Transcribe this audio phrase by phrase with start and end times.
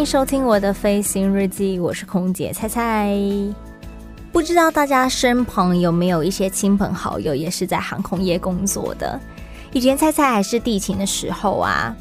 [0.00, 3.14] 迎收听我的飞行日记，我是空姐菜菜。
[4.32, 9.20] 不知道大家身旁有没有一些亲朋好友也是在航空业工作的？
[9.72, 11.94] 以前菜菜还是地勤的时候啊，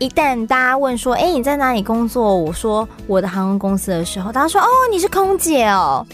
[0.00, 6.04] 一旦大家问说：“哎，你在哪里工作？”我说我的航空公司的时候，大家说：“哦，你是空姐哦。”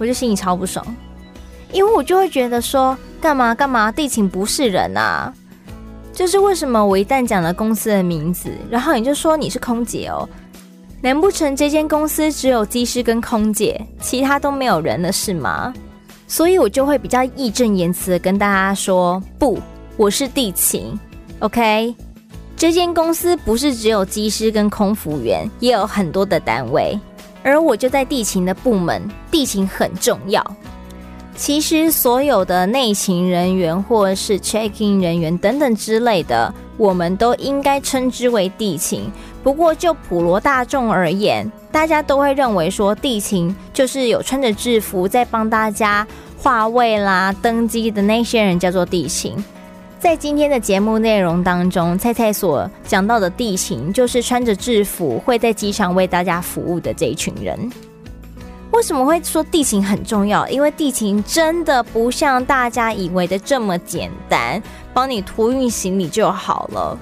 [0.00, 0.82] 我就心里超不爽，
[1.70, 3.92] 因为我就会觉得说：“干嘛干嘛？
[3.92, 5.30] 地勤不是人啊！”
[6.14, 10.26] 就是为什么我一旦讲了公司的名字，然后你就说你是空姐哦？
[11.00, 15.72] 难不成这间公司只有机师跟空姐，其他都没有人了是吗？
[16.26, 19.60] 所以我就会比较义正言辞的跟大家说：不，
[19.96, 20.98] 我是地勤
[21.38, 21.94] ，OK？
[22.56, 26.98] 这间公司不是只有机师跟空服员，也有很多的单位，
[27.44, 30.44] 而我就在地勤的部门，地勤很重要。
[31.36, 39.08] 其实所有的内勤人员或是 checking 人员等等之类的，我们都应该称之为地勤。
[39.48, 49.42] 不过就普罗大众而言，大家都会认为说地勤就是有穿着制服在帮大家划位啦、登机的那些人叫做地勤。
[49.98, 57.58] 在今天的节目内容当中，菜菜所讲到的地勤就是穿着制服会在机场为大家服务的这一群人。
[58.72, 60.46] 为什么会说地勤很重要？
[60.48, 66.98] 因为地勤真的不像大家以为的这么简单，帮你托运行李就好了。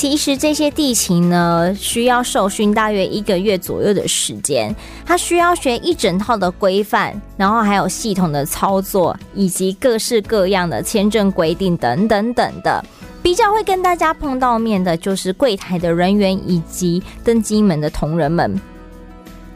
[0.00, 12.82] 其实这些地勤呢，需要受训大约一个月左右的时间，他需要学一整套的规范，然后还有系统的操作，以及各式各样的签证规定等等等的。
[13.22, 18.58] 比较会跟大家碰到面的就是柜台的人员以及登机门的同仁们。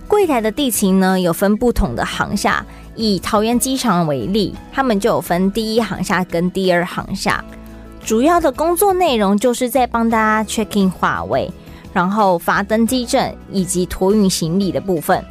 [0.06, 2.62] 柜台的地勤呢，有分不同的航下，
[2.94, 7.42] 以桃园机场为例，他们就有分第一航下跟第二航下。
[8.04, 11.50] 主要的工作内容就是在帮大家 check in 划位，
[11.92, 15.24] 然后发登机证以及托运行李的部分。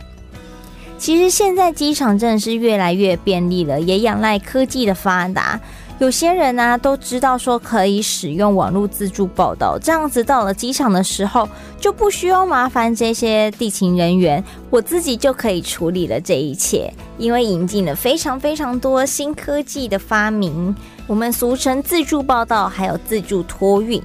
[0.98, 5.60] 其实现在机场真的是越来越便利了，也仰赖科技的发达。
[6.04, 11.48] 有些人呢、啊、都知道说可以使用网络自助报到，这样子到了机场的时候
[11.80, 16.94] 就不需要麻烦这些地勤人员，我自己就可以处理了这一切。
[17.18, 20.76] 因为引进了非常非常多新科技的发明，
[21.08, 24.04] 我们俗称自助报到，还有自助托运。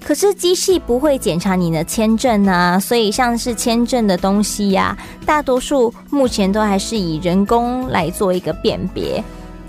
[0.00, 9.20] 可是机器不会检查你的签证啊，所以像是签证的东西呀、大多数目前都还是以人工来做一个辨别。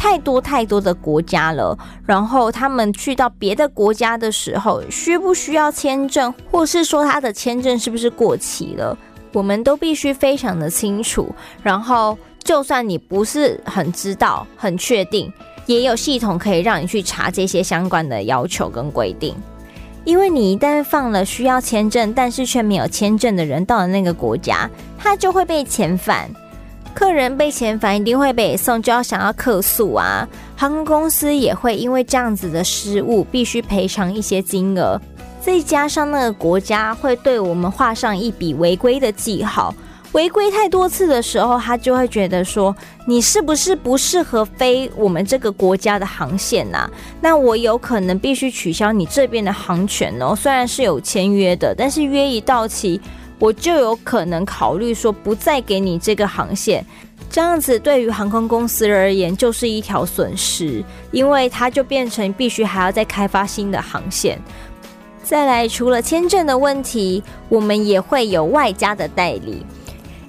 [0.04, 8.98] 太多太多的国家了，然后他们去到别的国家的时候，需不需要签证，或是说他的签证是不是过期了，
[9.32, 11.34] 我们都必须非常的清楚。
[11.64, 15.32] 然后，就算你不是很知道、很确定，
[15.68, 19.34] 也有系统可以让你去查这些相关的要求跟规定。
[20.04, 26.30] 因为你一旦放了需要签证，但是却没有签证的人到了那个国家，他就会被遣返。
[26.94, 30.28] 客人被遣返一定会被送，就要想要客诉啊。
[30.56, 35.02] 航空公司也会因为这样子的失误，必须赔偿一些金额。
[35.42, 39.74] 再加上那个国家会对我们画上一笔违规的记号，
[40.14, 42.74] 违规太多次的时候，他就会觉得说
[43.06, 46.90] 你是不是不适合飞我们这个国家的航线呐？
[47.20, 50.34] 那我有可能必须取消你这边的航权哦。
[50.34, 53.02] 虽然是有签约的，但是约一到期。
[53.44, 56.82] 我就有可能考虑说不再给你这个航线，
[57.30, 60.82] 这样子对于航空公司而言就是一条损失，
[61.12, 64.42] 因为它就变成必须还要再开发新的航线。
[65.22, 69.66] 再来，除了签证的问题，我们也会有外加的代理，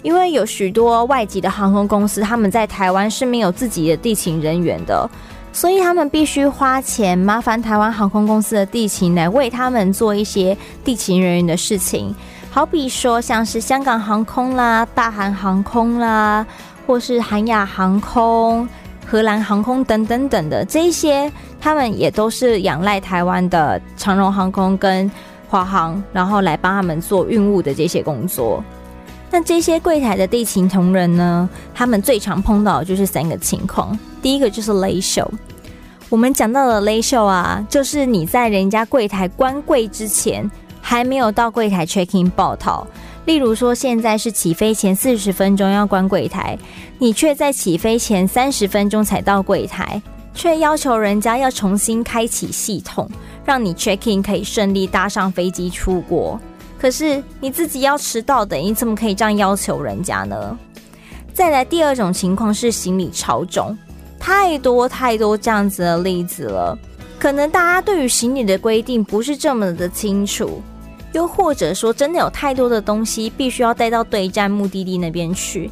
[0.02, 5.08] 因为有许多外籍的航空公司，他们在台湾是没有自己的地勤人员的，
[5.52, 12.12] 所以他们必须花钱麻烦台湾航空公司的地勤来为他们做一些地勤人员的事情。
[12.54, 16.46] 好比说，像是香港航空啦、大韩航空啦，
[16.86, 18.68] 或是韩亚航空、
[19.04, 21.28] 荷兰航空等等等的这些，
[21.60, 25.10] 他们也都是仰赖台湾的长荣航空跟
[25.48, 28.62] 华航，然后来帮他们做运务的这些工作。
[29.32, 33.98] 那这些柜台的地勤同仁呢，他们最常碰到的就是三个情况。
[34.22, 35.28] 第一个就是雷秀。
[36.08, 40.48] 我们讲到的雷秀啊，就是你在人家柜台关柜之前，
[40.86, 42.86] 还没有到柜台 checking 报到。
[43.24, 46.58] 例如说，现在是起飞前四十分钟要关柜台，
[46.98, 50.00] 你却在起飞前三十分钟才到柜台，
[50.34, 53.10] 却要求人家要重新开启系统，
[53.46, 56.38] 让你 checking 可以顺利搭上飞机出国。
[56.78, 60.58] 可是你自己要迟到的，你怎么可以这样要求人家呢？
[61.32, 63.74] 再来第二种情况是行李超重，
[64.20, 66.78] 太多太多这样子的例子了。
[67.18, 70.60] 可能大家对于行李的规定不是这么的清楚。
[71.14, 75.70] 又或者说，真的有太多的东西必须要带到对站目的地那边去，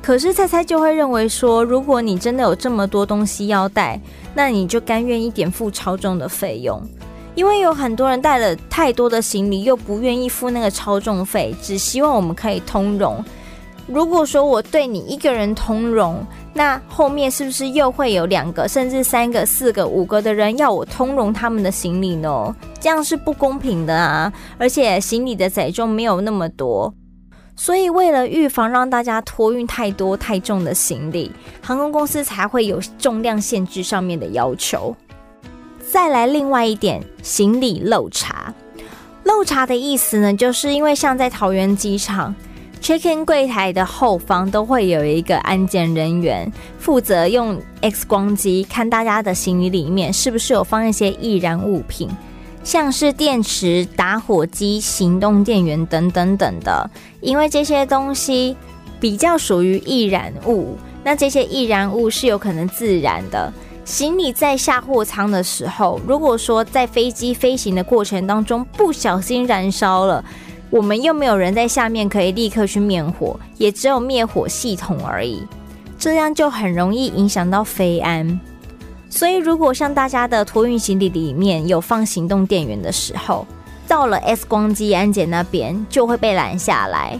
[0.00, 4.00] 可是菜菜就会认为说，如果你真的有这么多东西要带，
[4.32, 6.80] 那你就甘愿一点付超重的费用，
[7.34, 13.24] 因为有很多人带了太多的行李，又不愿意付那个超重费，只希望我们可以通融。
[13.88, 16.24] 如果说我对你一个人通融，
[16.56, 22.56] 那后面是不是又会有两个，甚至三个、四个、五个的人要我通融他们的行李呢？
[22.80, 24.32] 这样是不公平的啊！
[24.56, 26.94] 而且行李的载重没有那么多，
[27.56, 31.30] 所以为了预防让大家托运太多太重的行李，
[31.60, 34.96] 航空公司才会有重量限制上面的要求。
[35.92, 38.54] 再来另外一点，行李漏查。
[39.24, 42.34] 漏查的意思呢，就是因为像在桃园机场。
[42.80, 52.08] Check-in 柜台的后方都会有一个安检人员，负责用 X 光机看大家的行李里面是不是有放一些易燃物品，
[52.62, 56.88] 像是电池、打火机、行动电源等等等的。
[57.20, 58.56] 因为这些东西
[59.00, 63.52] 比较属于易燃物，那这些易燃物是有可能自燃的。
[63.84, 70.24] 行李在下货舱的时候，如果说在飞机飞行的过程当中不小心燃烧了。
[70.76, 75.42] 我们又没有人在下面可以立刻去灭火，也只有灭火系统而已，
[75.98, 78.38] 这样就很容易影响到飞安。
[79.08, 83.46] 所以，如果像大家的托运行李里面有放行动电源的时候，
[83.88, 87.18] 到了 X 光机安检那边就会被拦下来，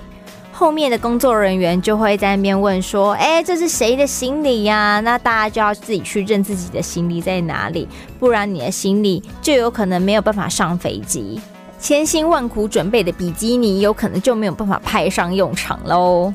[0.53, 7.88] 后面的工作人员就会在那边问说：“哎，这是谁的行李呀？”那大家就要自己去认自己的行李在哪里，
[8.19, 11.41] 不然你的行李就有可能没有办法上飞机。
[11.78, 16.32] 千辛万苦准备的比基尼有可能就没有办法派上用场喽。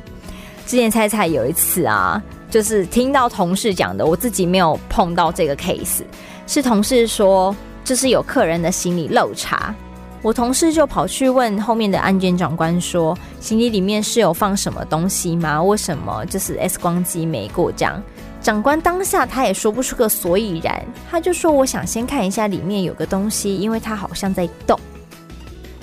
[0.66, 6.02] 之前猜猜有一次啊，就是听到同事讲的，我自己没有碰到这个 case，
[6.46, 7.54] 是同事说
[7.84, 9.74] 就是有客人的行李漏查，
[10.22, 15.60] 我同事就跑去问后面的安检长官说，行李里面是有放什么东西吗？
[15.60, 18.00] 为什么就是 X 光机没过这样？
[18.40, 24.78] 长官当下他也说不出个所以然，他就说我想先看一下里面有个东西，因为它好像在动。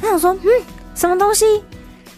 [0.01, 0.50] 他想说，嗯，
[0.96, 1.46] 什么东西？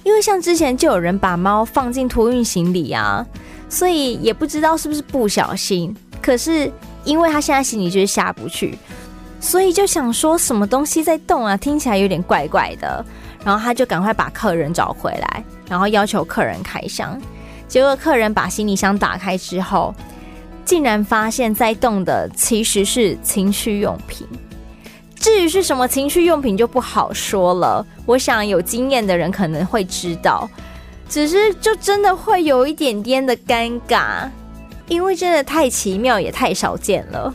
[0.04, 3.26] 因为像之前就有人把猫放进托运行李啊，
[3.70, 5.96] 所以也不知道是不是不小心。
[6.22, 6.72] 可是
[7.04, 8.78] 因为他现在行李就是下不去，
[9.40, 13.04] 所以就想说什么东西在动啊，听起来有点怪怪的。
[13.44, 17.20] 然后他就赶快把客人找回来，然后要求客人开箱。
[17.68, 19.96] 结果客人把行李箱打开之后，
[20.64, 24.28] 竟然发现在动的其实是情趣用品。
[25.22, 30.50] 至于是什么情趣用品就不好说了，我想有经验的人可能会知道，
[31.08, 34.28] 只是就真的会有一点点的尴尬，
[34.88, 37.32] 因为真的太奇妙也太少见了。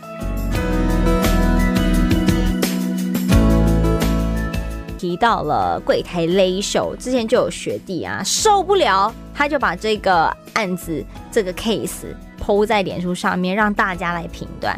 [4.99, 12.13] 提到了柜台勒手，之前就有学弟啊受不了，他就把这个案子这个 case
[12.45, 14.77] po 在脸书上面，让大家来评断。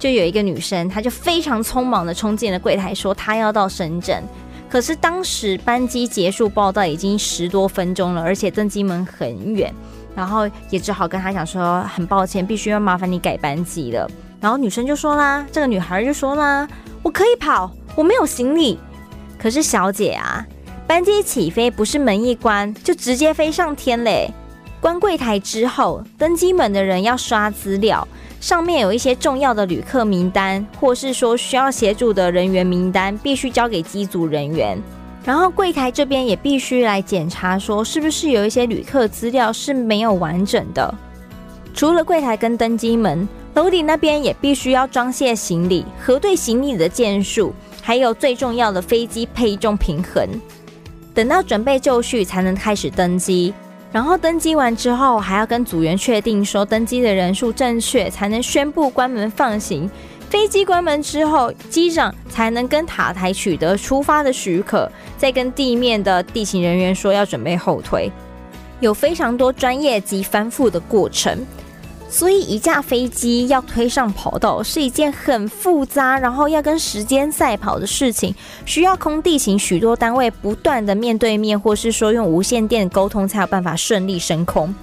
[0.00, 4.20] 就有一个女生，她就非常匆忙的冲进了柜台，说她要到深圳。
[4.68, 9.72] 可是当时班机结束报到已经十多分钟了，而且登机门很远，
[10.14, 14.10] 然后也只好跟她讲说很抱歉，必须要麻烦你改班机了。
[14.40, 16.66] 然后女生就说啦，这个女孩就说啦，
[17.02, 18.78] 我可以跑，我没有行李。
[19.38, 20.46] 可是小姐啊，
[20.86, 24.30] 班机起飞不是门一关就直接飞上天嘞，
[24.80, 28.06] 关柜台之后，登机门的人要刷资料。
[28.40, 34.76] 上面有一些重要的旅客名单，或是说需要协助的人员名单，必须交给机组人员。
[35.22, 40.92] 然后柜台这边也必须来检查，说是不是有一些旅客资料是没有完整的。
[41.74, 50.26] 除了柜台跟登机门，楼顶那边也必须要装卸行李，核对行李的件数，还有最重要的飞机配重平衡。
[51.12, 53.52] 等到准备就绪，才能开始登机。
[53.92, 59.90] 然后登机完之后，还要跟组员确定说登机的人数正确，才能宣布关门放行。
[60.28, 68.10] 飞机关门之后，机长才能跟塔台取得出发的许可，再跟地面的地勤人员说要准备后退。
[68.78, 71.44] 有非常多专业及繁复的过程。
[72.10, 78.34] 所以一架飞机要推上跑道是一件很复杂，然后要跟时间赛跑的事情，
[78.66, 84.74] 需要空地勤许多单位不断的面对面，或是说用无线电沟通，才有办法顺利升空。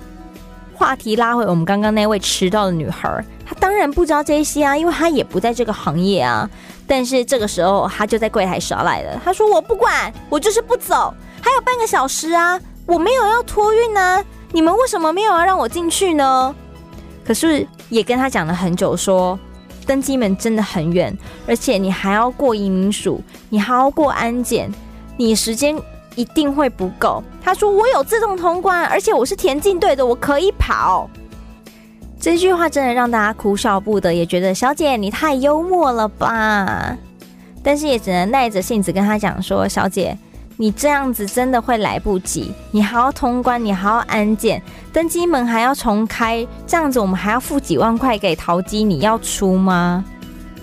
[0.74, 6.50] 话题拉回我们刚刚那位迟到的女孩，她当然不知道这些啊，因为她也不在这个行业啊。
[6.88, 9.20] 但是这个时候，她就在柜台耍赖了。
[9.26, 16.56] 她说：“我不管，我就是不走，还有半个小时啊，我没有要托运啊，你们为什么没有要让我进去呢？”
[17.28, 19.38] 可是也跟他讲了很久说，
[19.86, 21.14] 登机门真的很远，
[21.46, 24.72] 而且你还要过移民署，你还要过安检，
[25.18, 25.78] 你时间
[26.16, 27.22] 一定会不够。
[27.44, 31.10] 他说我有自动通关，而且我是田径队的，我可以跑。
[32.18, 36.98] 这句话真的让大家哭笑不得，也觉得小姐你太幽默了吧？
[37.62, 40.18] 但是也只能耐着性子跟他讲说，小姐。
[40.60, 44.62] 你这样子真的会来不及，你还要通关，你还要安检，
[44.92, 50.04] 登机门还要重开，这样子我们还要付几万块给桃机，你要出吗？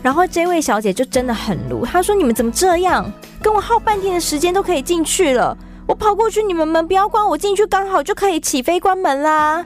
[0.03, 3.11] 然后这位小姐就真的很卢，她说：“你们怎么这样？
[3.41, 9.65] 跟我耗半天的时间都可以进去了，我跑过去，你们门不要关，我进去刚好就可以起飞关门啦。”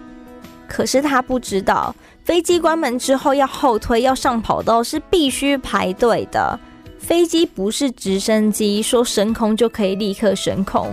[0.68, 6.60] 可是她不知道，飞机关门之后要后推，要上跑道是必须排队的。
[6.98, 10.90] 飞机不是直升机，说升空就可以立刻升空，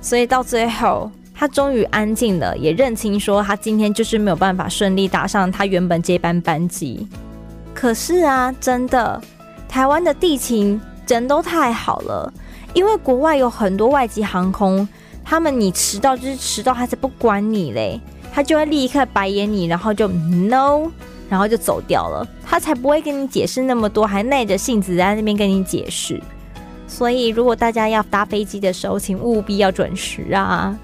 [0.00, 7.08] 所以到最后他终于安静了，也认清说他今天就是没有办法顺利搭上他原本接班班机。
[7.72, 9.20] 可是啊，真的，
[9.68, 12.32] 台湾的地勤人都太好了，
[12.74, 14.86] 因为国外有很多外籍航空，
[15.24, 18.00] 他们你迟到就是迟到，他才不管你嘞，
[18.32, 20.90] 他就会立刻白眼你，然后就 no。
[21.32, 26.20] 然后就走掉了，他才不会跟你解释那么多，还耐着性子在那边跟你解释。
[26.86, 30.76] 所以，如果大家要搭飞机的时候，请务必要准时啊！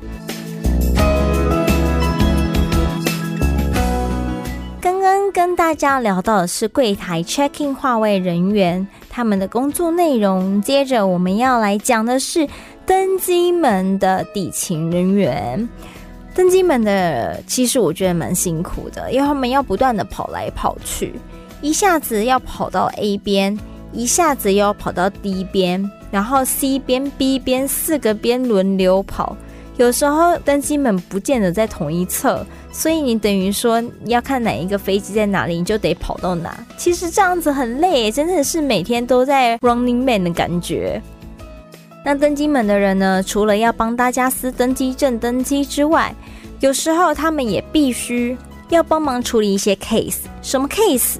[4.81, 12.49] 刚刚跟大家聊到的是柜台 check-in 划位人员他们的工作内容，接着我们要来讲的是
[12.87, 15.69] 登机门的地勤人员。
[16.39, 21.13] 登机门的，其实我觉得蛮辛苦的，因为他们要不断的跑来跑去，
[21.61, 23.59] 一下子要跑到 A 边，
[23.93, 29.37] 一下子又要跑到 D 边，然后 C 边、B 边四个边轮流跑。
[29.79, 36.57] 有时候登机门不见得在同一侧，所以你等于说要看哪一个飞机在哪里，你就得跑到哪。
[36.77, 41.03] 其实这样子很累，真的是每天都在 Running Man 的感觉。
[42.05, 46.15] 那登机门的人呢，除了要帮大家撕登机证登机之外，
[46.61, 48.37] 有时候他们也必须
[48.71, 50.21] 要帮忙处理一些 case。
[50.41, 51.17] 什么 case？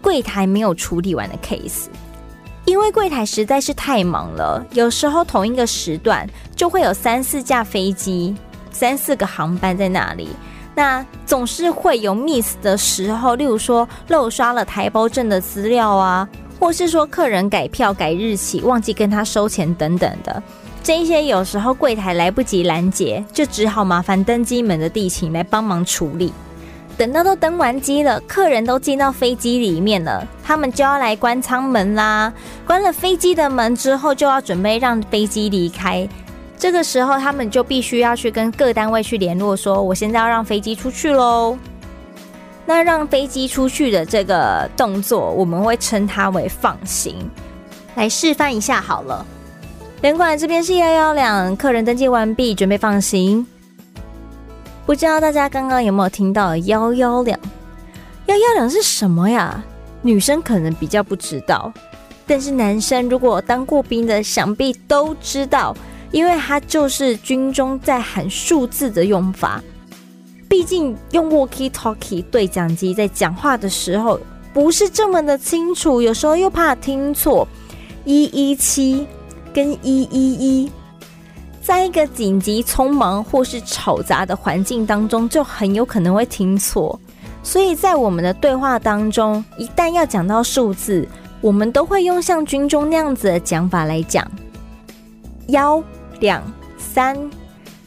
[0.00, 1.86] 柜台没有处理完的 case。
[2.64, 8.34] 因为柜台实在是太忙了，有时候同一个时段就会有三四架飞机、
[8.70, 10.28] 三四个航班在那里，
[10.74, 16.28] 那总是会有 miss 的时候，例如说漏刷了台胞证的资料啊。
[16.60, 20.40] 或是说客人改票改日期，忘记跟他收钱等等的，
[20.82, 26.30] 这一些有时候柜台来不及拦截，就只好麻烦登机门的地勤来帮忙处理。
[26.98, 32.30] 等到都登完机了，客人都进到飞机里面了，他们就要来关舱门啦。
[32.66, 36.06] 关了飞机的门之后，就要准备让飞机离开。
[36.58, 41.56] 这个时候，他们就必须要去跟各单位去联络，说我现在要让飞机出去喽。
[42.72, 47.28] 那让飞机出去的这个动作，我们会称它为放行。
[47.96, 49.26] 来示范一下好了。
[50.00, 53.44] 人管这边是幺幺两，客人登记完毕，准备放行。
[54.86, 57.36] 不知道大家刚刚有没有听到幺幺两？
[58.26, 59.60] 幺幺两是什么呀？
[60.00, 61.72] 女生可能比较不知道，
[62.24, 65.76] 但是男生如果当过兵的，想必都知道，
[66.12, 69.60] 因为它就是军中在喊数字的用法。
[70.50, 74.18] 毕竟用 walkie talkie 对讲机在讲话的时候
[74.52, 77.46] 不是这么的清楚，有时候又怕听错。
[78.04, 79.06] 一一七
[79.54, 80.72] 跟一一一，
[81.62, 86.98] 在一个紧急、匆忙或是吵杂的环境当中，就很有可能会听错。
[87.44, 91.06] 所以在我们的对话当中，一旦要讲到数字，
[91.40, 94.28] 我们都会用像军中那样子的讲法来讲：
[95.46, 95.80] 幺
[96.18, 96.42] 两
[96.76, 97.16] 三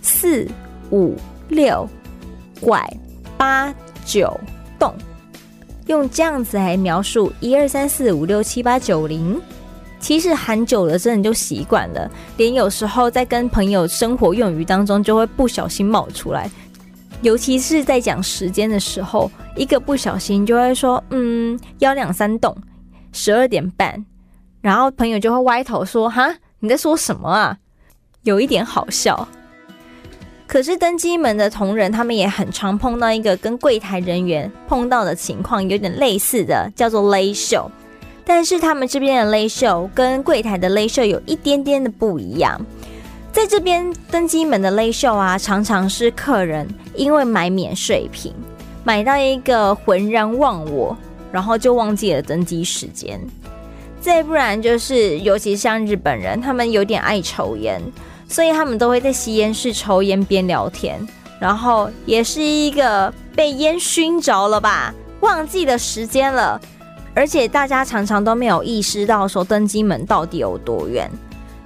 [0.01, 0.47] 四
[0.91, 1.17] 五
[1.49, 1.85] 六。
[2.63, 2.81] 拐
[3.37, 3.73] 八
[4.05, 4.39] 九
[4.79, 4.93] 栋，
[5.87, 9.39] 用这样子来描述一二三四五六七八九零。
[9.99, 16.49] 其实喊久了，真的就习惯了，连有时候在跟朋友生活用语当中，就会不小心冒出来。
[17.21, 22.53] 尤其是在讲时间的时候，一个不小心就会说：“嗯，幺两三栋，
[23.13, 24.05] 十二点半。”
[24.61, 27.57] 然后朋友就会歪头说：“哈，你在说什么啊？”
[28.23, 29.25] 有一点好笑。
[30.53, 37.71] 可是登机门的同仁，他们也很常碰到一个跟柜台人员碰到的情况有点类似的，叫做勒秀。
[38.23, 42.63] 但是他们这边的勒秀跟柜台的勒秀有一点点的不一样。
[43.31, 48.31] 在这边登机门的勒秀啊，常常是客人因为买免税品，
[48.83, 50.95] 买到一个浑然忘我，
[51.31, 53.19] 然后就忘记了登机时间。
[53.99, 57.81] 再不然就是，尤其像日本人，他们有点爱抽烟。
[58.33, 60.99] 所以他们都会在吸烟室抽烟边聊天，
[61.39, 66.59] 然后也是一个被烟熏着了吧，忘记了时间了，
[67.13, 71.07] 而且大家常常都没有意识到说登机门到底有多远，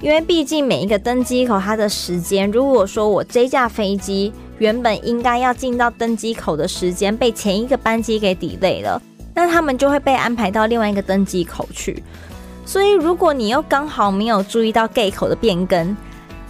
[0.01, 9.01] 因为毕竟每一个登机口它的时间，如果说我这架飞机原本应该要进到登机口的时间被前一个班机给 delay 了，
[9.33, 12.03] 那他们就会被安排到另外一个登机口去，
[12.65, 15.95] 所以如果你又刚好没有注意到 gate 口的变更。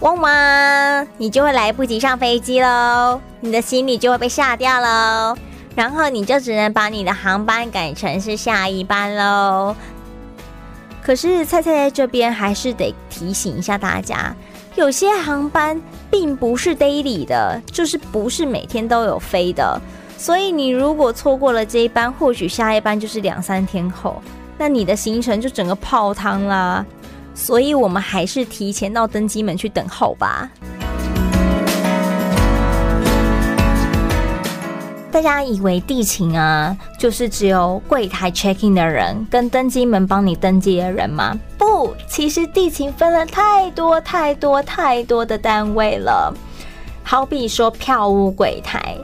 [0.00, 5.36] 汪汪，你就会来不及上飞机喽，你的行李就会被吓掉喽，
[5.74, 9.74] 然后你就只能把你的航班改成是下一班喽。
[11.02, 14.32] 可是菜菜在这边还是得提醒一下大家，
[14.76, 19.80] 有些航班并不是 daily 的，就是不是每天都有飞的，
[20.16, 24.22] 所以你如果错过了这一班，或许下一班就是两三天后，
[24.56, 26.86] 那你的行程就整个泡汤啦。
[27.40, 30.50] 所以，我们还是提前到登机门去等候吧。
[35.10, 41.38] 大家以为地勤啊，就是只有柜台 check in 的人跟登机门帮你登机的人吗？
[41.56, 46.34] 不，其实地勤分了太多太多太多的单位了。
[47.04, 48.96] 好比说票务柜台，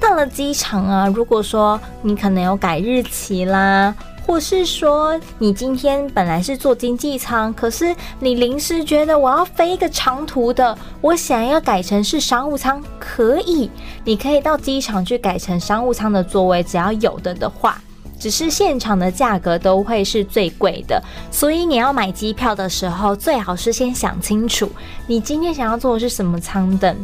[0.00, 3.94] 到了机场啊，如果说你可能有改日期啦。
[4.26, 13.70] 或是说，你今天本来是坐经济舱，可是你临时觉得我要飞一个长途的，我想要改成是商务舱，可以，
[14.04, 17.80] 你可以到机场去改成商务舱的座位，只要有的的话，
[18.18, 24.70] 只是现场的价格都会是最贵的，所以你要买机票的时候，最好是先想清楚，
[25.06, 26.96] 你今天想要坐的是什么舱等。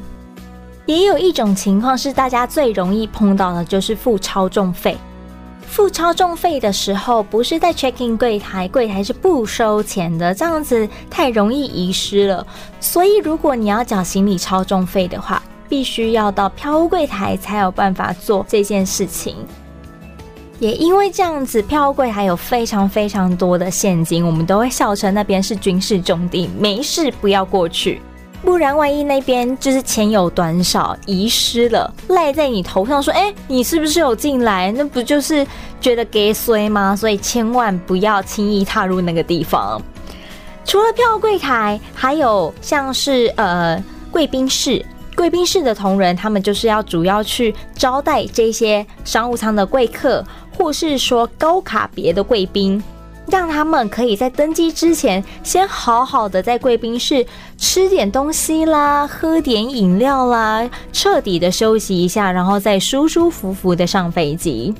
[0.87, 4.97] 也有一种情况是大家最容易碰到的，就是付超重费。
[5.69, 12.45] 付超重费的时候，不是在 check-in 柜台，柜台是不收钱的，这样子太容易遗失了。
[12.81, 19.37] 所以，如果你要缴行李超重费的话，必须要到票务柜台才有办法做这件事情。
[20.59, 28.01] 也因为这样子，票务柜还有非常非常多的现金，我们都会笑称那边是军事重地，没事不要过去。
[28.41, 35.47] 不然，万一那边就是钱有短少，遗失了，赖在你头上说：“哎，你是不是有进来？”那不就是
[35.81, 36.97] 觉得给衰吗？
[36.97, 39.81] 所以千万不要轻易踏入那个地方。
[40.65, 44.85] 除了票柜台，还有像是呃贵宾室，
[45.17, 50.25] 贵宾室的同仁，他们就是要主要去招待这些商务舱的贵客，
[50.57, 52.83] 或是说高卡别的贵宾。
[53.31, 64.75] 让他们可以在登机之前，先好好的在贵宾室吃点东西啦，喝点饮料啦，彻底的休息一下，然后再舒舒服服的上飞机。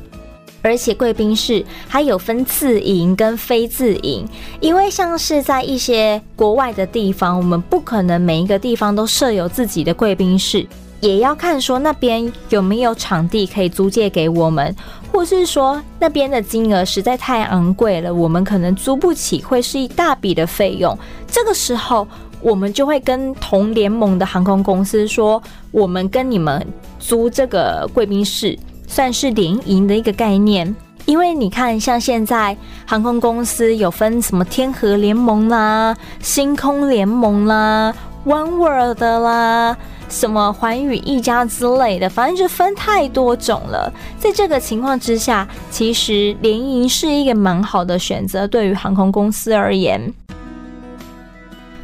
[0.61, 4.27] 而且贵宾室还有分自营跟非自营，
[4.61, 10.67] 因为像是在一些国外的地方，我们不可能每一个地方都设有自己的贵宾室。
[11.01, 14.75] 也要看说那边有没有场地可以租借给我们，
[15.11, 20.97] 或是说那边的金额实在太昂贵了，我们可能租不起，会是一大笔的费用。
[21.27, 22.07] 这个时候，
[22.41, 26.65] 我们就会跟同联盟的航空公司说，我们跟你们
[26.99, 30.75] 租这个贵宾室，算是联营的一个概念。
[31.05, 37.95] 因为你看，像现在航空公司有分什么天河联盟啦、星空联盟啦、
[38.25, 39.77] One World 啦。
[40.11, 43.93] 什么寰宇一家之类的，反正就分太多种了。
[44.19, 50.13] 在这个情况之下，其实联营是一个蛮好的选择，对于航空公司而言。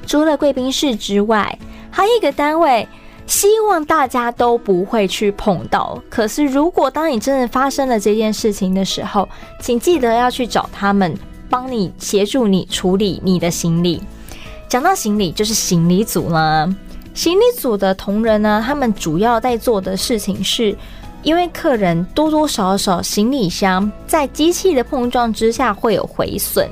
[0.06, 1.58] 除了贵宾室之外，
[1.90, 2.88] 还有一个单位，
[3.26, 6.02] 希望大家都不会去碰到。
[6.08, 9.28] 可是，如果当你真的发生了这件事情的时候，
[9.60, 11.14] 请记得要去找他们，
[11.50, 14.02] 帮你协助你处理你的行李。
[14.74, 16.68] 讲到行李，就是行李组了。
[17.14, 20.76] 行李组的同仁呢，他们主要在做的事情是，
[21.22, 26.68] 因为客人多多少少行李箱在机器的碰撞之下会有毁损，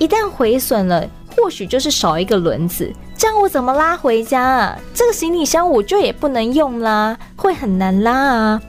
[0.00, 4.78] 一旦毁损了，或许就是少一个轮子，这样我怎么拉回家啊？
[4.92, 8.60] 这个行李箱我就也不能用啦，会很难拉啊。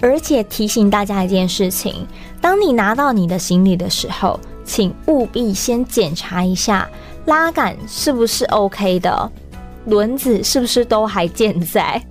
[0.00, 2.04] 而且提醒大家一件事情，
[2.40, 6.90] 当你拿到你的行李的时候，请务必先检查一下
[7.26, 9.30] 拉杆是不是 OK 的。
[9.86, 12.02] 轮子是不是都还健在？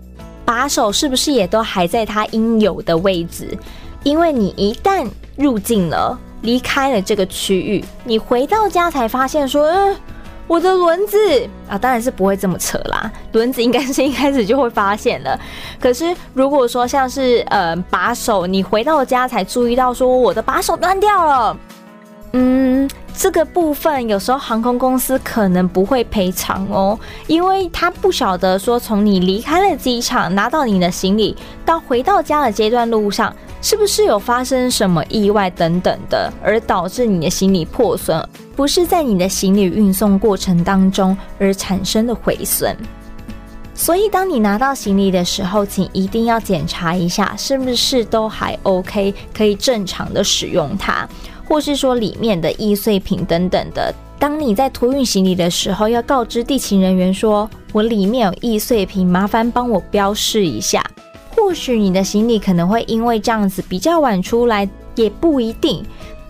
[0.46, 3.58] 把手是不是也都还在它应有的位置？
[4.04, 9.96] 因为你一旦入境了，离开了这个区域，你回到家才发现说，嗯，
[10.46, 11.18] 我的轮子
[11.68, 15.38] 啊，当然是不会这么扯啦， 轮子应该是一开始就会发现了。
[15.80, 21.58] 可是如果说像是呃把手，你回到家才注意到说我的把手断掉了，
[22.36, 22.90] 嗯。
[23.18, 31.34] 这个部分有时候航空公司可能不会赔偿哦，因为他不晓得说从你离开了机场拿到你的行李
[31.66, 38.22] 到回到家的这段路上是不是有发生什么意外等等的，而导致你的行李破损，
[38.54, 42.76] 不是在你的行李运送过程当中而产生的毁损。
[43.74, 51.08] 所以当你拿到行李的时候，请一定要检查一下是不是都还 OK，可以正常的使用它。
[51.48, 60.84] 或是说里面的易碎品等等的，当你在托运行李的时候，要告知地勤人员说：“我里面有易碎品，麻烦帮我标示一下。”
[61.36, 65.84] 或许你的行李可能会因为这样子比较晚出来，也不一定，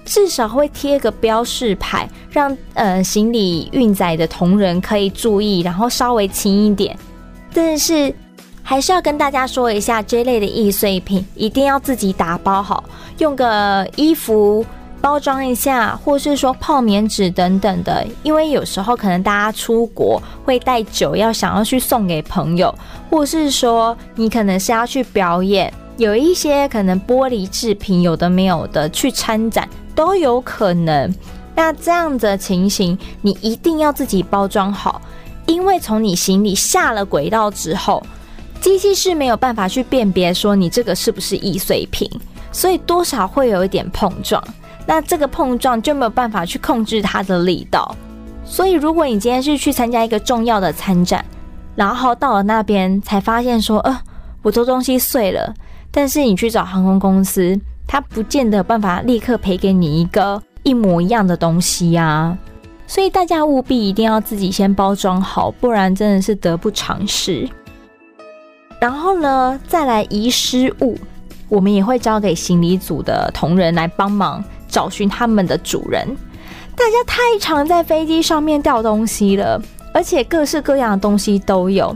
[0.03, 6.97] 至少会贴个标示牌，让呃行李运载的同仁可以注意，然后稍微轻一点。
[7.53, 8.13] 但是
[8.63, 12.83] 还是要跟大家说一下，这类的易碎品一定要自己打包好，
[13.19, 14.65] 用个衣服。
[15.05, 22.73] 包装一下，或是说泡棉纸等等的，因为有时候可能大家出国会带酒，要想要去送给朋友，
[23.07, 31.13] 或是说你可能是要去表演，有一些可能玻璃制品有的没有的去参展都有可能。
[31.53, 34.99] 那这样的情形，你一定要自己包装好，
[35.45, 38.03] 因为从你行李下了轨道之后，
[38.59, 42.09] 机器是没有办法去辨别说你这个是不是易碎品，
[42.51, 44.43] 所以多少会有一点碰撞。
[44.85, 47.95] 那这个碰撞就没有办法去控制它的力道，
[48.45, 51.25] 所以如果你今天是去参加一个重要的参展，
[51.75, 53.99] 然后到了那边才发现说，呃，
[54.43, 55.53] 我的东西碎了，
[55.91, 62.37] 但是你去找航空公司，他不见得办法立刻赔给你一个一模一样的东西呀。
[62.87, 67.49] 所以大家务必一定要自己先包装好，不然真的是得不偿失。
[68.79, 70.95] 然后呢，再来遗失物，
[71.49, 74.43] 我们也会交给行李组的同仁来帮忙。
[74.67, 76.07] 找寻他们的主人，
[76.75, 79.61] 大家太常在飞机上面掉东西了，
[79.93, 81.95] 而且各式各样的东西都有。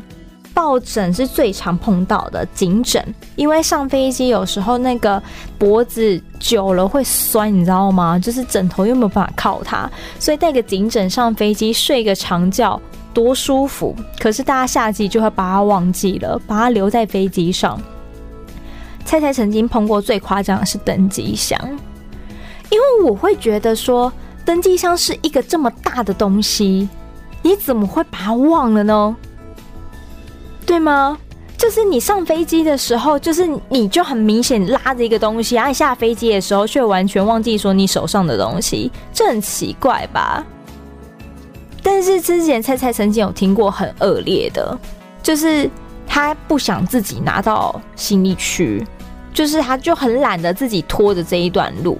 [0.51, 3.01] 抱枕是最常碰到的，颈枕，
[3.37, 5.21] 因为上飞机有时候那个
[5.57, 8.19] 脖子久了会酸，你知道吗？
[8.19, 12.81] 就是枕头又没有办法靠它，所以带个颈枕上飞机睡个长觉
[13.13, 13.95] 多舒服。
[14.19, 17.79] 可是大家下机就会把它忘记了，把它留在飞机上。
[19.05, 21.57] 菜菜曾经碰过最夸张的是登机箱。
[22.69, 24.11] 因为我会觉得说，
[24.45, 26.87] 登机箱是一个这么大的东西，
[27.41, 29.15] 你怎么会把它忘了呢？
[30.65, 31.17] 对吗？
[31.57, 40.45] 就是你上飞机的时候，就是你就很明显拉着一个东西，然后下飞机的时候却完全忘记说你手上的东西，这很奇怪吧？
[41.83, 44.77] 但是之前菜菜曾经有听过很恶劣的，
[45.21, 45.69] 就是
[46.07, 48.85] 他不想自己拿到行李区，
[49.33, 51.97] 就是他就很懒得自己拖着这一段路。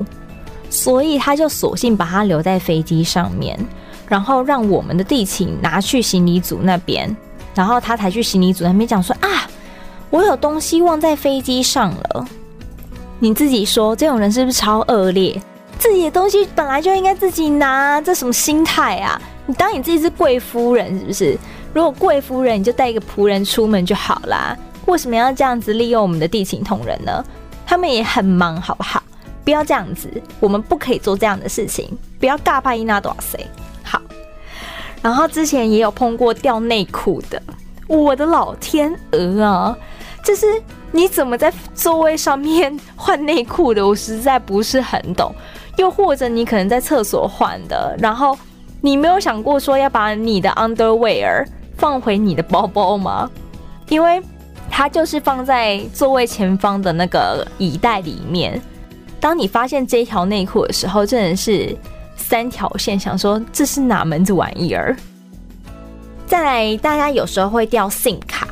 [0.70, 3.58] 所以他就索性把它留在飞机上面，
[4.08, 7.16] 然后让我们的地勤拿去行李组那边，
[7.56, 9.50] 然后他才去行李组那边讲说啊，
[10.10, 12.26] 我有东西忘在飞机上了。
[13.20, 15.42] 你自己说，这种人是不是超恶劣？
[15.78, 19.20] 自己的东西本来就应该自己拿，这什么心态啊？
[19.46, 21.38] 你当你自己是贵夫人是不是？
[21.74, 24.58] 如果贵夫人，你就带一个仆人出门就好啦。
[24.86, 27.24] 为什么要这样子利用我们的地勤同仁呢？
[27.66, 29.04] 他们也很忙，好不好？
[29.44, 31.98] 不要这样子，我们不可以做这样的事情。
[32.20, 33.40] 不要尬拍伊娜多塞。
[33.84, 34.02] 好，
[35.02, 37.42] 然后之前也有碰过掉内裤的，
[37.88, 39.78] 我的老天鹅啊！
[40.24, 40.46] 就是
[40.92, 43.88] 你怎么在座位上面换内裤的？
[43.88, 45.34] 我实在不是很懂。
[45.78, 48.38] 又或者你可能在厕所换的，然后
[48.82, 51.48] 你没有想过说要把你的 underwear
[51.78, 53.32] 放回你的包包吗？
[53.88, 54.22] 因为
[54.70, 58.62] 它就是放在座位前方的那个椅袋里面。
[59.20, 61.76] 当你发现这条内裤的时候，真的是
[62.16, 64.96] 三条线，想说这是哪门子玩意儿？
[66.26, 68.48] 再来，大家有时候会掉 SIM 卡，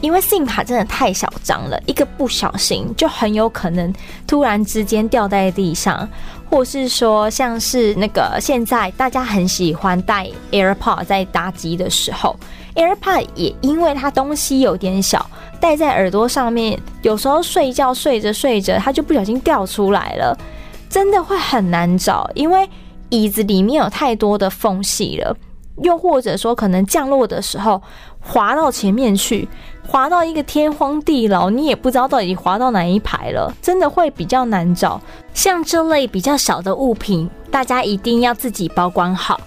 [0.00, 3.92] 因为 SIM 卡真的太小张了，一个不小心就很有可能
[4.26, 6.08] 突然之间掉在地上，
[6.50, 12.34] 或是说像是那个现在大家很喜欢带 AirPod 在搭机的时候
[12.74, 15.28] ，AirPod 也因为它东西有点小。
[15.60, 20.38] 戴在耳朵上面，有时候睡觉睡着睡着，它就不小心掉出来了，
[20.88, 22.68] 真的会很难找，因为
[23.08, 25.36] 椅子里面有太多的缝隙了。
[25.82, 27.80] 又或者说可能降落的时候
[28.20, 29.48] 滑到前面去，
[29.90, 35.00] 滑到一个天荒地老，你也不知道到底滑到哪一排了，真的会比较难找。
[35.32, 39.40] 像这类比较小的物品，大家一定要自己保管好。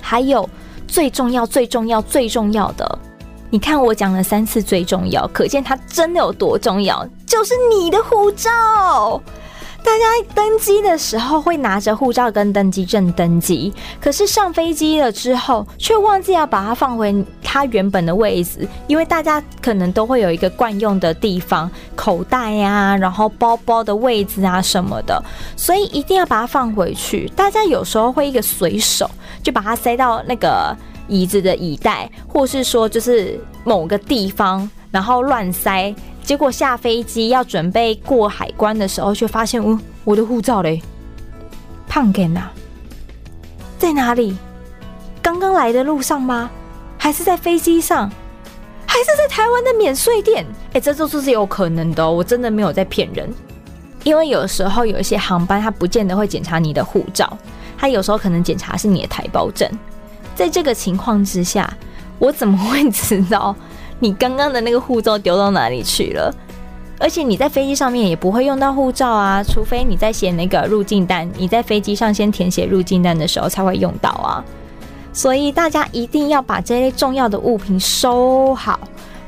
[0.00, 0.48] 还有
[0.88, 2.98] 最重要、最重要、最重要的，
[3.50, 9.20] 你看我讲了三次最重要，可见它真的有多重要，就是你的护照。
[9.86, 25.22] 大家登机的时候会拿着护照跟登机证登机，可是上飞机了之后却忘记要把它放回它原本的位置，因为大家可能都会有一个惯用的地方，口袋呀，然后包包的位置啊什么的，
[25.56, 27.30] 所以一定要把它放回去。
[27.36, 29.08] 大家有时候会一个随手
[29.40, 35.94] 就把它塞到那个椅子的椅袋，或是说就是某个地方，然后乱塞。
[36.26, 40.82] 结果下飞机要准备过海关的时候，却发现，嗯，我的护照嘞，
[41.86, 42.50] 胖给哪？
[43.78, 44.36] 在哪里？
[45.22, 46.50] 刚刚来的路上吗？
[46.98, 48.10] 还是在飞机上？
[48.86, 50.44] 还是在台湾的免税店？
[50.72, 53.32] 哎，这都是有可能的，我真的没有在骗人。
[54.02, 57.38] 因为有时候有一些航班，它不见得会检查你的护照，
[57.78, 59.70] 它有时候可能检查是你的台胞证。
[60.34, 61.72] 在这个情况之下，
[62.18, 63.54] 我怎么会知道？
[63.98, 66.34] 你刚刚的那个护照丢到哪里去了？
[66.98, 74.42] 而且你在飞机上面也不会用到护照啊，除非你在写那个入境单，你在飞机上先填写入境单的时候才会用到啊。
[75.12, 78.80] 所以大家一定要把这类重要的物品收好，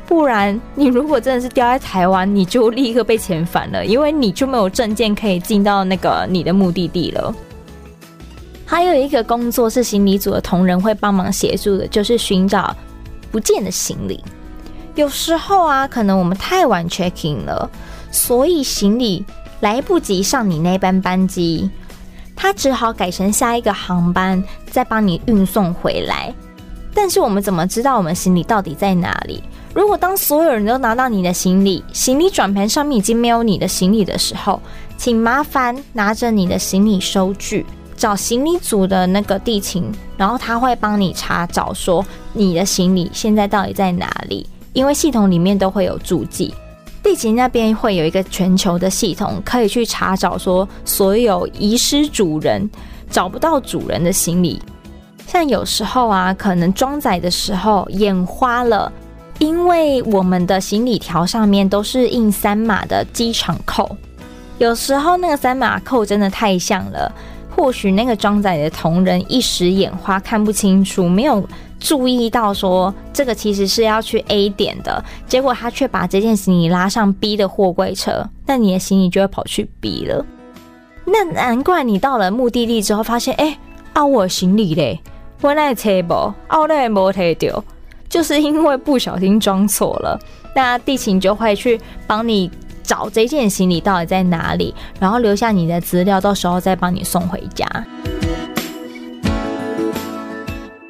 [0.07, 7.35] 不然你如果真的是掉在台湾，你就立刻被遣返了，因为你就没有证件可以进到那个你的目的地了。
[8.65, 12.75] 还有一个工作是行李组的同仁会帮忙协助的，就是寻找
[13.31, 14.23] 不见的行李。
[14.99, 17.71] 有时候啊，可能我们太晚 check in 了，
[18.11, 19.25] 所以行李
[19.61, 21.71] 来不及上你那班班机，
[22.35, 26.35] 他只好改成下一个航班再帮你运送回来。
[26.93, 29.41] 但是我们怎么知道我们行李到底在哪里？
[29.73, 34.61] 如果当所有人都拿到你的行李，行李转盘上面已经没有你的行李的时候，
[34.97, 37.65] 请麻烦拿着你的行李收据，
[37.97, 44.45] 找行李组的那个地勤，然后他会帮你查找说你的行李现在到底在哪里。
[44.79, 46.55] 因为系统里面都会有注记，
[47.03, 52.71] 地勤那边会有一个全球的系统，可以去查找说所有遗失主人
[53.11, 54.63] 找不到主人的行李。
[55.27, 58.93] 像有时候啊，可能装载的时候眼花了，
[59.41, 63.97] 因为我们的行李条上面都是印三码的机场扣，
[64.59, 67.13] 有时候那个三码扣真的太像了，
[67.51, 71.45] 或许那个装载的同仁一时眼花看不清楚，没有。
[71.79, 80.25] 注意到说这个其实是要去 A 点的，结果他却把这件行李拉上 B 的货柜车，那你的行李就会跑去 B 了。
[81.05, 83.57] 那难怪你到了目的地之后发现，哎，
[83.93, 85.01] 啊我行李嘞，
[85.41, 86.15] 我那车不，
[86.49, 87.65] 啊我那没提丢，
[88.09, 90.21] 就是因为不小心装错了。
[90.55, 92.51] 那地勤就会去帮你
[92.83, 97.65] 找这件行李到底在哪里，然后留下你的资料，到时候再帮你送回家。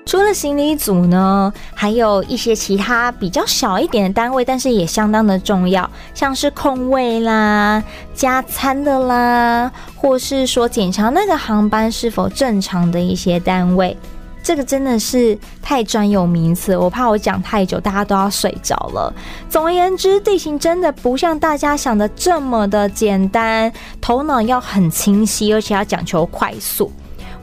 [0.08, 13.94] 除了行李组呢，还有一些其他比较小一点的单位，但是也相当的重要，像是空位啦、加餐的啦，或是说检查那个航班是否正常的一些单位。
[14.42, 19.12] 这个真的是太专有名词，我怕我讲太久，大家都要睡着了。
[19.50, 26.90] 总而言之，地形真的不像大家想的这么的简单，头脑要很清晰，而且要讲求快速。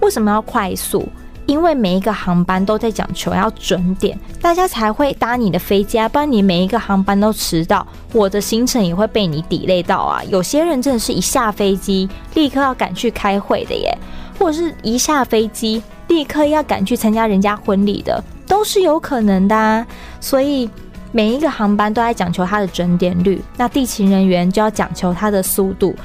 [0.02, 1.08] 为什么要快速？
[1.46, 10.22] 因为每一个航班都在讲求要准点，大家才会搭你的飞机啊，不然你每一个航班都迟到，我的行程也会被你 delay 到啊。
[10.30, 13.96] 有些人真的是一下飞机立刻要赶去开会的耶，
[14.40, 19.86] 或者是一下飞机立刻要赶去参加人家婚礼的，都是有可能的啊。
[20.20, 20.68] 所以
[21.12, 25.96] 每一个航班都在讲求它的准点率，那地勤人员就要讲求它的速度，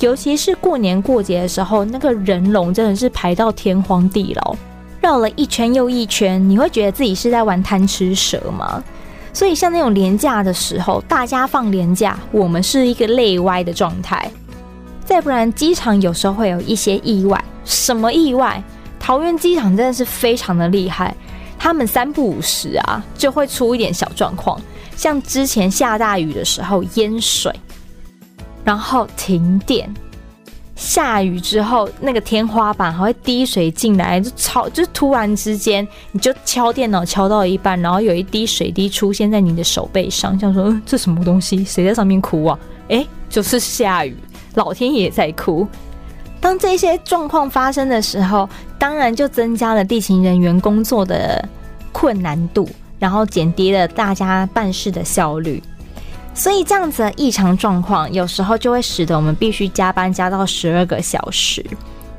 [0.00, 4.56] 尤其是过年过节的时候，那个人龙真的是排到天荒地老。
[5.00, 8.82] 绕了一圈又一圈，你会觉得自己是在玩贪吃蛇吗？
[9.32, 14.30] 所以像那种廉价的时候，大家放廉价，我们是一个累歪的状态。
[15.04, 17.42] 再不然，机场有时候会有一些意外。
[17.64, 18.62] 什么意外？
[18.98, 21.14] 桃园机场真的是非常的厉害，
[21.58, 24.60] 他们三不五时啊就会出一点小状况，
[24.96, 27.54] 像之前下大雨的时候淹水，
[28.64, 29.88] 然后停电。
[30.78, 41.64] 下雨之后，那个天花板还会滴水进来，就超，就突然之间，你就敲电脑敲到一半，然后有一滴水滴出现在你的手背上，像说，嗯，这什么东西？
[41.64, 42.56] 谁在上面哭啊？
[42.90, 44.16] 诶，就是下雨，
[44.54, 45.66] 老天爷在哭。
[46.40, 51.44] 当这些状况发生的时候，当然就增加了地勤人员工作的
[51.90, 52.68] 困难度，
[53.00, 55.60] 然后减低了大家办事的效率。
[56.38, 61.66] 所以这样子的异常状况，有时候就会使得我们必须加班加到十二个小时。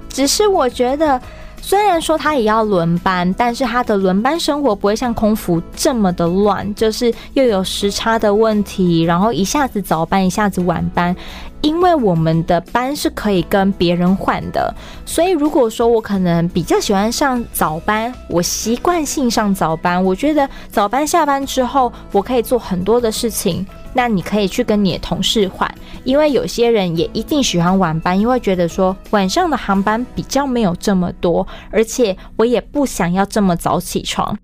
[0.09, 1.19] 只是我觉得，
[1.61, 11.15] 虽然说他也要轮班，但是他的轮班生活不会像空服这么的乱，就是又有时差的问题，然后一下子早班，一下子晚班。
[11.61, 14.73] 因为我们的班是可以跟别人换的，
[15.05, 23.65] 所以如果说我可能比较喜欢上早班，我习惯性上早班，我觉得早班下班之后，我可以做很多的事情。
[23.91, 25.69] 那你可以去跟你的同事换，
[26.03, 34.37] 因为有些人也一定喜欢晚班，因为觉得说晚上的航班比较没有这么多，而且我也不想要这么早起床，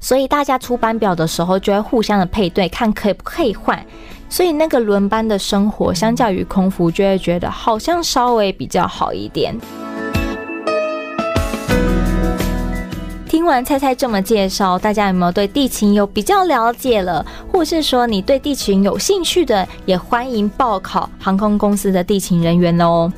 [0.00, 3.78] 所以大家出班表的时候就会互相的配对，看可不可以换。
[4.30, 9.54] 所以那个轮班的生活，相较于空服，就会觉得好像稍微比较好一点。
[13.28, 17.24] 听完菜菜这么介绍，大家有没有对地勤有比较了解了？
[17.52, 23.12] 或是说你对地勤有兴趣的，也欢迎报考航空公司的地勤人员哦。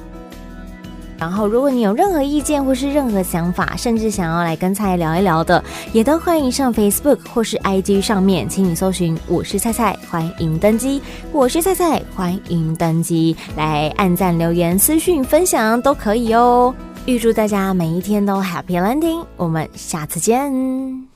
[1.22, 11.00] 然后，如果你有任何意见或是任何想法，甚至想要来跟菜聊一聊的，也都欢迎上 Facebook 或是 IG 上面，请你搜寻“我是菜菜”，欢迎登机。
[11.30, 16.74] 我是菜菜，欢迎登机，来按赞、留言、私讯、分享都可以哦。
[17.06, 21.11] 预祝大家每一天都 Happy Landing，我们下次见。